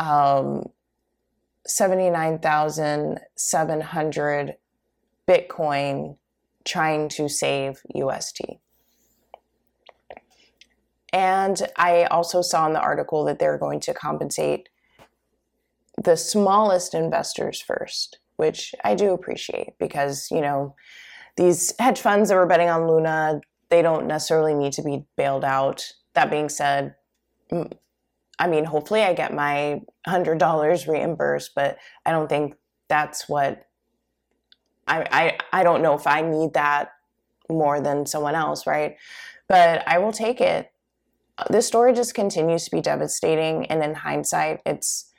um, 0.00 0.64
79,700 1.66 4.54
Bitcoin 5.28 6.16
trying 6.64 7.10
to 7.10 7.28
save 7.28 7.82
UST. 7.94 8.40
And 11.12 11.60
I 11.76 12.04
also 12.04 12.40
saw 12.40 12.66
in 12.66 12.72
the 12.72 12.80
article 12.80 13.24
that 13.24 13.38
they're 13.38 13.58
going 13.58 13.80
to 13.80 13.92
compensate 13.92 14.70
the 16.02 16.16
smallest 16.16 16.94
investors 16.94 17.60
first, 17.60 18.20
which 18.36 18.74
I 18.84 18.94
do 18.94 19.12
appreciate 19.12 19.74
because, 19.78 20.28
you 20.30 20.40
know, 20.40 20.74
these 21.36 21.74
hedge 21.78 22.00
funds 22.00 22.30
that 22.30 22.36
were 22.36 22.46
betting 22.46 22.70
on 22.70 22.88
Luna, 22.88 23.42
they 23.68 23.82
don't 23.82 24.06
necessarily 24.06 24.54
need 24.54 24.72
to 24.74 24.82
be 24.82 25.04
bailed 25.16 25.44
out. 25.44 25.92
That 26.14 26.30
being 26.30 26.48
said, 26.48 26.94
I 28.40 28.48
mean, 28.48 28.64
hopefully 28.64 29.02
I 29.02 29.14
get 29.14 29.32
my 29.32 29.82
$100 30.08 30.88
reimbursed, 30.88 31.52
but 31.54 31.78
I 32.04 32.10
don't 32.10 32.28
think 32.28 32.54
that's 32.88 33.28
what 33.28 33.66
I, 34.88 35.06
I, 35.12 35.60
I 35.60 35.62
don't 35.62 35.82
know 35.82 35.94
if 35.94 36.06
I 36.06 36.22
need 36.22 36.54
that 36.54 36.90
more 37.48 37.80
than 37.80 38.06
someone 38.06 38.34
else, 38.34 38.66
right? 38.66 38.96
But 39.48 39.86
I 39.86 39.98
will 39.98 40.12
take 40.12 40.40
it 40.40 40.72
this 41.48 41.66
story 41.66 41.94
just 41.94 42.14
continues 42.14 42.64
to 42.64 42.70
be 42.70 42.80
devastating 42.80 43.66
and 43.66 43.82
in 43.82 43.94
hindsight 43.94 44.60
it's 44.66 45.10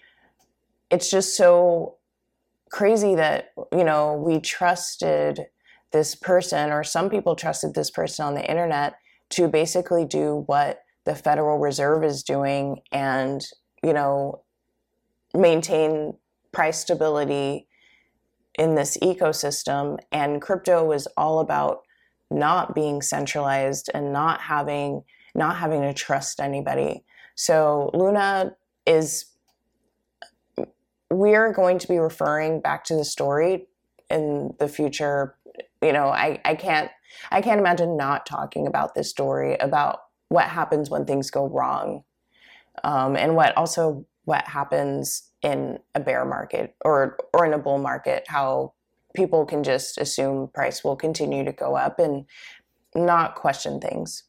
it's 0.90 1.10
just 1.10 1.36
so 1.36 1.96
crazy 2.70 3.16
that 3.16 3.51
you 3.72 3.84
know 3.84 4.13
we 4.13 4.40
trusted 4.40 5.48
this 5.92 6.16
person 6.16 6.72
or 6.72 6.84
some 6.84 7.10
people 7.10 7.36
trusted 7.36 7.74
this 7.74 7.90
person 7.90 8.25
on 8.25 8.36
the 8.36 8.50
internet 8.50 8.96
to 9.30 9.48
basically 9.48 10.06
do 10.06 10.44
what 10.46 10.82
the 11.05 11.15
federal 11.15 11.58
reserve 11.58 12.03
is 12.03 12.24
doing 12.24 12.81
and 12.91 13.46
you 13.84 13.93
know 13.93 14.43
maintain 15.34 16.13
price 16.51 16.79
stability 16.79 17.67
in 18.60 18.75
this 18.75 18.98
ecosystem 18.98 19.98
and 20.12 20.41
crypto 20.41 20.84
was 20.84 21.08
all 21.17 21.39
about 21.39 21.79
not 22.29 22.74
being 22.74 23.01
centralized 23.01 23.89
and 23.93 24.13
not 24.13 24.41
having 24.41 25.03
not 25.34 25.58
having 25.58 25.81
to 25.81 25.93
trust 25.93 26.39
anybody. 26.39 27.03
So 27.36 27.89
Luna 27.93 28.55
is 28.86 29.25
we're 31.10 31.51
going 31.53 31.77
to 31.79 31.88
be 31.88 31.98
referring 31.98 32.62
back 32.62 32.86
to 32.86 32.96
the 32.96 33.05
story 33.05 33.67
in 34.10 34.53
the 34.60 34.67
future. 34.67 35.36
You 35.81 35.93
know, 35.93 36.08
I, 36.08 36.39
I 36.46 36.55
can't 36.55 36.89
I 37.31 37.41
can't 37.41 37.60
imagine 37.60 37.98
not 37.98 38.25
talking 38.25 38.67
about 38.67 38.96
this 38.96 39.10
story 39.10 39.55
about 39.55 40.00
what 40.32 40.46
happens 40.46 40.90
when 40.90 41.06
things 41.06 41.30
go 41.30 41.48
wrong, 41.48 42.04
um, 42.84 43.16
and 43.16 43.36
what 43.36 43.56
also 43.58 44.06
what 44.24 44.46
happens 44.48 45.30
in 45.42 45.78
a 45.94 46.00
bear 46.00 46.24
market 46.24 46.76
or 46.86 47.18
or 47.34 47.46
in 47.46 47.54
a 47.54 47.60
bull 47.60 47.78
market. 47.78 48.24
How 48.28 48.74
people 49.14 49.46
can 49.46 49.62
just 49.62 49.98
assume 49.98 50.50
price 50.54 50.84
will 50.84 50.96
continue 50.96 51.44
to 51.44 51.52
go 51.52 51.76
up 51.76 52.00
and 52.00 52.26
not 52.96 53.36
question 53.36 53.82
things. 53.82 54.24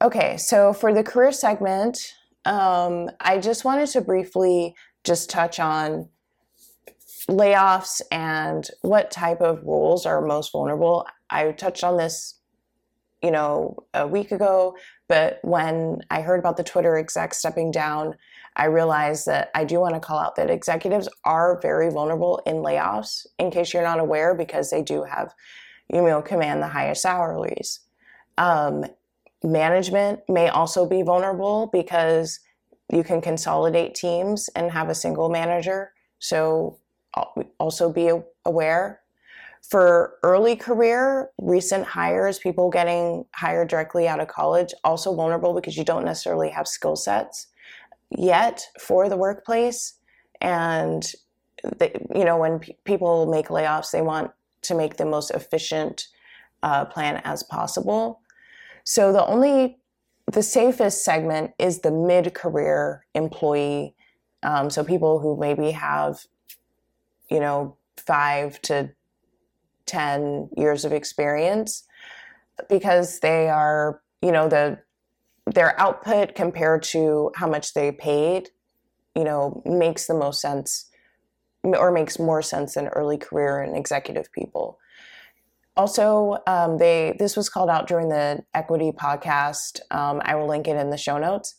Okay, 0.00 0.36
so 0.36 0.72
for 0.72 0.92
the 0.92 1.02
career 1.02 1.32
segment, 1.32 2.14
um, 2.44 3.10
I 3.20 3.38
just 3.38 3.64
wanted 3.64 3.88
to 3.90 4.00
briefly 4.00 4.74
just 5.02 5.28
touch 5.28 5.58
on 5.58 6.08
layoffs 7.28 8.00
and 8.12 8.68
what 8.82 9.10
type 9.10 9.40
of 9.40 9.62
roles 9.64 10.06
are 10.06 10.20
most 10.20 10.52
vulnerable. 10.52 11.06
I 11.30 11.50
touched 11.52 11.82
on 11.82 11.96
this, 11.96 12.38
you 13.24 13.30
know, 13.30 13.76
a 13.94 14.06
week 14.06 14.32
ago, 14.32 14.76
but 15.08 15.38
when 15.42 16.02
I 16.10 16.20
heard 16.20 16.38
about 16.38 16.58
the 16.58 16.62
Twitter 16.62 16.98
exec 16.98 17.32
stepping 17.32 17.70
down, 17.70 18.16
I 18.56 18.66
realized 18.66 19.24
that 19.26 19.50
I 19.54 19.64
do 19.64 19.80
want 19.80 19.94
to 19.94 20.00
call 20.00 20.18
out 20.18 20.36
that 20.36 20.50
executives 20.50 21.08
are 21.24 21.58
very 21.60 21.90
vulnerable 21.90 22.42
in 22.44 22.56
layoffs, 22.56 23.26
in 23.38 23.50
case 23.50 23.72
you're 23.72 23.82
not 23.82 23.98
aware, 23.98 24.34
because 24.34 24.70
they 24.70 24.82
do 24.82 25.04
have, 25.04 25.34
you 25.92 26.02
know, 26.02 26.20
command 26.20 26.62
the 26.62 26.68
highest 26.68 27.02
salaries. 27.02 27.80
Um, 28.36 28.84
management 29.42 30.20
may 30.28 30.48
also 30.48 30.86
be 30.86 31.02
vulnerable 31.02 31.70
because 31.72 32.40
you 32.92 33.02
can 33.02 33.22
consolidate 33.22 33.94
teams 33.94 34.50
and 34.54 34.70
have 34.70 34.90
a 34.90 34.94
single 34.94 35.30
manager. 35.30 35.92
So 36.18 36.78
also 37.58 37.90
be 37.90 38.10
aware. 38.44 39.00
For 39.70 40.18
early 40.22 40.56
career, 40.56 41.30
recent 41.38 41.86
hires, 41.86 42.38
people 42.38 42.70
getting 42.70 43.24
hired 43.34 43.68
directly 43.68 44.06
out 44.06 44.20
of 44.20 44.28
college, 44.28 44.74
also 44.84 45.14
vulnerable 45.14 45.54
because 45.54 45.76
you 45.76 45.84
don't 45.84 46.04
necessarily 46.04 46.50
have 46.50 46.68
skill 46.68 46.96
sets 46.96 47.46
yet 48.10 48.66
for 48.78 49.08
the 49.08 49.16
workplace. 49.16 49.94
And 50.40 51.10
they, 51.78 51.94
you 52.14 52.24
know, 52.24 52.36
when 52.36 52.58
p- 52.58 52.76
people 52.84 53.26
make 53.26 53.48
layoffs, 53.48 53.90
they 53.90 54.02
want 54.02 54.32
to 54.62 54.74
make 54.74 54.96
the 54.96 55.06
most 55.06 55.30
efficient 55.30 56.08
uh, 56.62 56.84
plan 56.84 57.22
as 57.24 57.42
possible. 57.42 58.20
So 58.84 59.12
the 59.12 59.24
only 59.26 59.78
the 60.30 60.42
safest 60.42 61.04
segment 61.04 61.52
is 61.58 61.80
the 61.80 61.90
mid-career 61.90 63.06
employee. 63.14 63.94
Um, 64.42 64.68
so 64.68 64.84
people 64.84 65.20
who 65.20 65.38
maybe 65.38 65.70
have, 65.70 66.26
you 67.30 67.40
know, 67.40 67.76
five 67.96 68.60
to 68.62 68.90
ten 69.86 70.48
years 70.56 70.84
of 70.84 70.92
experience, 70.92 71.84
because 72.68 73.20
they 73.20 73.48
are, 73.48 74.00
you 74.22 74.32
know, 74.32 74.48
the 74.48 74.78
their 75.46 75.78
output 75.78 76.34
compared 76.34 76.82
to 76.82 77.30
how 77.36 77.46
much 77.46 77.74
they 77.74 77.92
paid, 77.92 78.48
you 79.14 79.24
know, 79.24 79.62
makes 79.66 80.06
the 80.06 80.14
most 80.14 80.40
sense 80.40 80.88
or 81.62 81.90
makes 81.90 82.18
more 82.18 82.42
sense 82.42 82.74
than 82.74 82.88
early 82.88 83.18
career 83.18 83.60
and 83.60 83.76
executive 83.76 84.30
people. 84.32 84.78
Also, 85.76 86.38
um, 86.46 86.78
they 86.78 87.16
this 87.18 87.36
was 87.36 87.48
called 87.48 87.68
out 87.68 87.88
during 87.88 88.08
the 88.08 88.42
equity 88.54 88.92
podcast. 88.92 89.80
Um, 89.90 90.22
I 90.24 90.34
will 90.36 90.46
link 90.46 90.68
it 90.68 90.76
in 90.76 90.90
the 90.90 90.96
show 90.96 91.18
notes. 91.18 91.56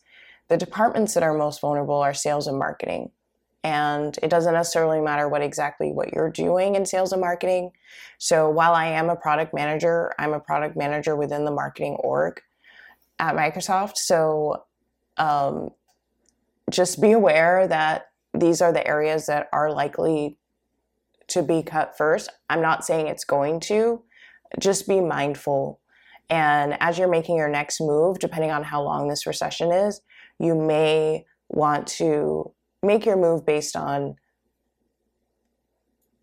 The 0.48 0.58
departments 0.58 1.14
that 1.16 1.24
are 1.24 1.34
most 1.34 1.60
vulnerable 1.60 1.96
are 1.96 2.14
sales 2.14 2.48
and 2.48 2.58
marketing, 2.58 3.12
and 3.66 4.20
it 4.22 4.30
doesn't 4.30 4.54
necessarily 4.54 5.02
matter 5.02 5.28
what 5.28 5.42
exactly 5.42 5.92
what 5.92 6.14
you're 6.14 6.30
doing 6.30 6.76
in 6.76 6.86
sales 6.86 7.12
and 7.12 7.20
marketing. 7.20 7.72
So 8.20 8.48
while 8.48 8.74
I 8.74 8.86
am 8.86 9.10
a 9.10 9.16
product 9.16 9.56
manager, 9.56 10.14
I'm 10.20 10.34
a 10.34 10.40
product 10.40 10.78
manager 10.78 11.16
within 11.16 11.46
the 11.46 11.52
marketing 11.52 11.96
org 11.96 12.42
at 13.18 13.34
Microsoft. 13.34 13.94
So 13.96 14.66
um, 15.18 15.72
just 16.70 17.02
be 17.02 17.12
aware 17.12 17.68
that 17.68 18.10
these 18.36 18.62
are 18.62 18.72
the 18.72 18.86
areas 18.86 19.26
that 19.26 19.50
are 19.52 19.72
likely 19.72 20.38
to 21.30 21.42
be 21.42 21.64
cut 21.64 21.98
first. 21.98 22.30
I'm 22.52 22.62
not 22.62 22.86
saying 22.86 23.08
it's 23.08 23.26
going 23.26 23.62
to, 23.62 24.04
just 24.60 24.88
be 24.88 25.02
mindful. 25.02 25.80
And 26.30 26.78
as 26.80 27.00
you're 27.00 27.10
making 27.10 27.36
your 27.36 27.50
next 27.50 27.82
move, 27.82 28.20
depending 28.20 28.52
on 28.52 28.62
how 28.62 28.84
long 28.84 29.08
this 29.08 29.26
recession 29.26 29.72
is, 29.72 30.02
you 30.38 30.54
may 30.54 31.26
want 31.50 31.88
to 31.88 32.52
make 32.86 33.06
your 33.06 33.18
move 33.18 33.46
based 33.46 33.76
on 33.76 34.16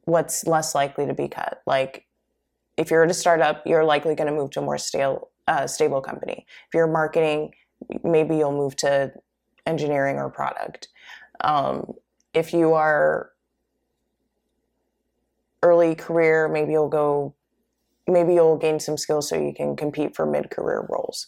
what's 0.04 0.46
less 0.46 0.74
likely 0.74 1.06
to 1.06 1.14
be 1.14 1.28
cut. 1.28 1.62
Like 1.66 2.06
if 2.76 2.90
you're 2.90 3.04
at 3.04 3.10
a 3.10 3.14
startup, 3.14 3.62
you're 3.66 3.84
likely 3.84 4.14
going 4.14 4.28
to 4.28 4.34
move 4.34 4.50
to 4.52 4.60
a 4.60 4.62
more 4.62 4.78
stable, 4.78 5.30
uh, 5.48 5.66
stable 5.66 6.00
company. 6.00 6.46
If 6.68 6.74
you're 6.74 6.86
marketing, 6.86 7.52
maybe 8.02 8.36
you'll 8.36 8.52
move 8.52 8.76
to 8.76 9.12
engineering 9.66 10.16
or 10.16 10.30
product. 10.30 10.88
Um, 11.40 11.92
if 12.34 12.52
you 12.52 12.72
are 12.72 13.30
early 15.62 15.94
career, 15.94 16.48
maybe 16.48 16.72
you'll 16.72 16.88
go, 16.88 17.34
maybe 18.08 18.34
you'll 18.34 18.56
gain 18.56 18.80
some 18.80 18.96
skills 18.96 19.28
so 19.28 19.36
you 19.36 19.52
can 19.54 19.76
compete 19.76 20.16
for 20.16 20.26
mid 20.26 20.50
career 20.50 20.86
roles. 20.88 21.26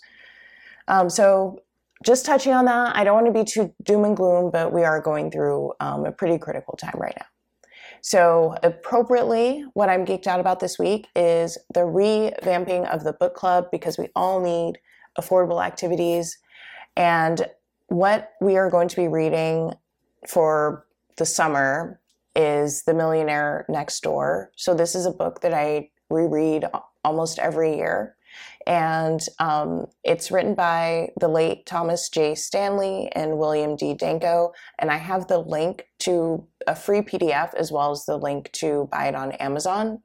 Um, 0.88 1.08
so, 1.08 1.62
just 2.02 2.26
touching 2.26 2.52
on 2.52 2.64
that, 2.66 2.96
I 2.96 3.04
don't 3.04 3.14
want 3.14 3.26
to 3.26 3.32
be 3.32 3.44
too 3.44 3.72
doom 3.82 4.04
and 4.04 4.16
gloom, 4.16 4.50
but 4.50 4.72
we 4.72 4.84
are 4.84 5.00
going 5.00 5.30
through 5.30 5.72
um, 5.80 6.04
a 6.04 6.12
pretty 6.12 6.38
critical 6.38 6.76
time 6.76 6.96
right 6.98 7.14
now. 7.18 7.26
So, 8.02 8.54
appropriately, 8.62 9.64
what 9.72 9.88
I'm 9.88 10.04
geeked 10.04 10.26
out 10.26 10.38
about 10.38 10.60
this 10.60 10.78
week 10.78 11.06
is 11.16 11.56
the 11.72 11.80
revamping 11.80 12.86
of 12.92 13.02
the 13.02 13.14
book 13.14 13.34
club 13.34 13.68
because 13.72 13.96
we 13.96 14.08
all 14.14 14.42
need 14.42 14.78
affordable 15.18 15.64
activities. 15.64 16.36
And 16.96 17.46
what 17.86 18.32
we 18.42 18.56
are 18.56 18.68
going 18.68 18.88
to 18.88 18.96
be 18.96 19.08
reading 19.08 19.72
for 20.28 20.86
the 21.16 21.24
summer 21.24 21.98
is 22.36 22.82
The 22.82 22.92
Millionaire 22.92 23.64
Next 23.70 24.02
Door. 24.02 24.50
So, 24.54 24.74
this 24.74 24.94
is 24.94 25.06
a 25.06 25.10
book 25.10 25.40
that 25.40 25.54
I 25.54 25.88
reread 26.10 26.66
almost 27.04 27.38
every 27.38 27.76
year. 27.76 28.16
And 28.66 29.20
um, 29.38 29.86
it's 30.04 30.30
written 30.30 30.54
by 30.54 31.10
the 31.20 31.28
late 31.28 31.66
Thomas 31.66 32.08
J. 32.08 32.34
Stanley 32.34 33.10
and 33.12 33.38
William 33.38 33.76
D. 33.76 33.94
Danko. 33.94 34.52
And 34.78 34.90
I 34.90 34.96
have 34.96 35.26
the 35.28 35.38
link 35.38 35.86
to 36.00 36.46
a 36.66 36.74
free 36.74 37.00
PDF 37.00 37.54
as 37.54 37.70
well 37.70 37.90
as 37.90 38.04
the 38.06 38.16
link 38.16 38.50
to 38.52 38.88
buy 38.90 39.08
it 39.08 39.14
on 39.14 39.32
Amazon. 39.32 40.02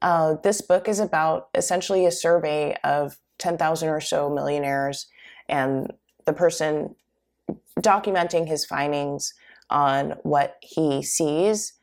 Uh, 0.00 0.34
this 0.42 0.60
book 0.60 0.88
is 0.88 0.98
about 0.98 1.48
essentially 1.54 2.06
a 2.06 2.10
survey 2.10 2.76
of 2.82 3.16
10,000 3.38 3.88
or 3.88 4.00
so 4.00 4.28
millionaires 4.28 5.06
and 5.48 5.92
the 6.26 6.32
person 6.32 6.94
documenting 7.78 8.46
his 8.48 8.64
findings 8.64 9.32
on 9.70 10.14
what 10.22 10.56
he 10.60 11.02
sees 11.02 11.74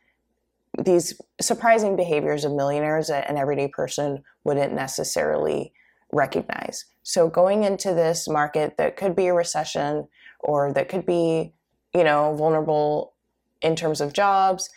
these 0.77 1.19
surprising 1.41 1.95
behaviors 1.95 2.45
of 2.45 2.53
millionaires 2.53 3.07
that 3.07 3.29
an 3.29 3.37
everyday 3.37 3.67
person 3.67 4.23
wouldn't 4.43 4.73
necessarily 4.73 5.73
recognize. 6.11 6.85
So 7.03 7.29
going 7.29 7.63
into 7.63 7.93
this 7.93 8.27
market 8.27 8.77
that 8.77 8.97
could 8.97 9.15
be 9.15 9.27
a 9.27 9.33
recession 9.33 10.07
or 10.39 10.73
that 10.73 10.89
could 10.89 11.05
be, 11.05 11.53
you 11.93 12.03
know, 12.03 12.35
vulnerable 12.35 13.13
in 13.61 13.75
terms 13.75 14.01
of 14.01 14.13
jobs, 14.13 14.69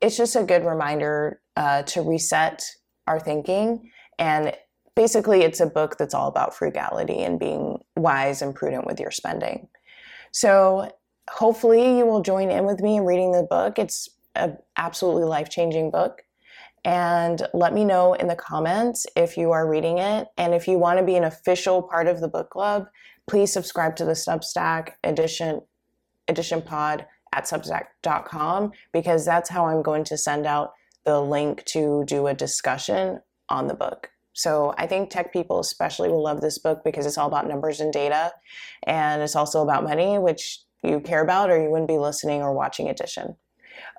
it's 0.00 0.16
just 0.16 0.36
a 0.36 0.42
good 0.42 0.64
reminder 0.64 1.40
uh, 1.56 1.82
to 1.82 2.02
reset 2.02 2.64
our 3.06 3.20
thinking. 3.20 3.90
And 4.18 4.54
basically, 4.94 5.42
it's 5.42 5.60
a 5.60 5.66
book 5.66 5.96
that's 5.98 6.14
all 6.14 6.28
about 6.28 6.54
frugality 6.54 7.22
and 7.22 7.38
being 7.38 7.78
wise 7.96 8.42
and 8.42 8.54
prudent 8.54 8.86
with 8.86 9.00
your 9.00 9.10
spending. 9.10 9.68
So 10.32 10.90
hopefully, 11.30 11.98
you 11.98 12.06
will 12.06 12.22
join 12.22 12.50
in 12.50 12.64
with 12.64 12.80
me 12.80 12.96
in 12.96 13.04
reading 13.04 13.32
the 13.32 13.42
book. 13.42 13.78
It's 13.78 14.08
an 14.34 14.58
absolutely 14.76 15.24
life 15.24 15.50
changing 15.50 15.90
book. 15.90 16.22
And 16.84 17.46
let 17.54 17.72
me 17.72 17.84
know 17.84 18.14
in 18.14 18.26
the 18.26 18.36
comments 18.36 19.06
if 19.16 19.36
you 19.36 19.52
are 19.52 19.68
reading 19.68 19.98
it. 19.98 20.28
And 20.36 20.52
if 20.52 20.66
you 20.66 20.78
want 20.78 20.98
to 20.98 21.04
be 21.04 21.14
an 21.16 21.24
official 21.24 21.82
part 21.82 22.08
of 22.08 22.20
the 22.20 22.28
book 22.28 22.50
club, 22.50 22.86
please 23.28 23.52
subscribe 23.52 23.94
to 23.96 24.04
the 24.04 24.12
Substack 24.12 24.92
edition 25.04 25.62
addition 26.28 26.62
pod 26.62 27.06
at 27.32 27.44
substack.com 27.44 28.72
because 28.92 29.24
that's 29.24 29.50
how 29.50 29.66
I'm 29.66 29.82
going 29.82 30.04
to 30.04 30.16
send 30.16 30.46
out 30.46 30.72
the 31.04 31.20
link 31.20 31.64
to 31.66 32.04
do 32.06 32.26
a 32.26 32.34
discussion 32.34 33.20
on 33.48 33.66
the 33.66 33.74
book. 33.74 34.10
So 34.34 34.74
I 34.78 34.86
think 34.86 35.10
tech 35.10 35.32
people 35.32 35.60
especially 35.60 36.08
will 36.08 36.22
love 36.22 36.40
this 36.40 36.58
book 36.58 36.82
because 36.84 37.06
it's 37.06 37.18
all 37.18 37.28
about 37.28 37.48
numbers 37.48 37.80
and 37.80 37.92
data 37.92 38.32
and 38.84 39.22
it's 39.22 39.36
also 39.36 39.62
about 39.62 39.84
money, 39.84 40.18
which 40.18 40.60
you 40.82 41.00
care 41.00 41.22
about 41.22 41.50
or 41.50 41.62
you 41.62 41.70
wouldn't 41.70 41.88
be 41.88 41.98
listening 41.98 42.42
or 42.42 42.52
watching 42.52 42.88
Addition. 42.88 43.36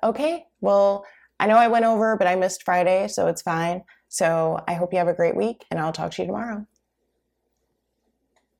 Okay, 0.02 0.46
well, 0.60 1.04
I 1.44 1.46
know 1.46 1.58
I 1.58 1.68
went 1.68 1.84
over, 1.84 2.16
but 2.16 2.26
I 2.26 2.36
missed 2.36 2.62
Friday, 2.62 3.06
so 3.06 3.26
it's 3.26 3.42
fine. 3.42 3.82
So 4.08 4.64
I 4.66 4.72
hope 4.72 4.94
you 4.94 4.98
have 4.98 5.08
a 5.08 5.12
great 5.12 5.36
week, 5.36 5.66
and 5.70 5.78
I'll 5.78 5.92
talk 5.92 6.12
to 6.12 6.22
you 6.22 6.26
tomorrow. 6.26 6.66